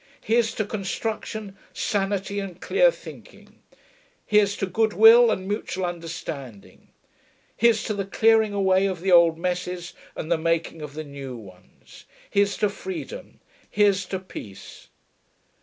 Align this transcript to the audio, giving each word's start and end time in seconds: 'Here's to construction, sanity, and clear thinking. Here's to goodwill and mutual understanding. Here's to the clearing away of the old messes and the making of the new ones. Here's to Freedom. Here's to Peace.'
'Here's 0.21 0.55
to 0.55 0.65
construction, 0.65 1.55
sanity, 1.73 2.39
and 2.39 2.59
clear 2.59 2.89
thinking. 2.89 3.61
Here's 4.25 4.57
to 4.57 4.65
goodwill 4.65 5.29
and 5.29 5.47
mutual 5.47 5.85
understanding. 5.85 6.87
Here's 7.55 7.83
to 7.83 7.93
the 7.93 8.05
clearing 8.07 8.51
away 8.51 8.87
of 8.87 9.01
the 9.01 9.11
old 9.11 9.37
messes 9.37 9.93
and 10.15 10.31
the 10.31 10.39
making 10.39 10.81
of 10.81 10.95
the 10.95 11.03
new 11.03 11.37
ones. 11.37 12.05
Here's 12.31 12.57
to 12.57 12.69
Freedom. 12.69 13.41
Here's 13.69 14.07
to 14.07 14.17
Peace.' 14.17 14.87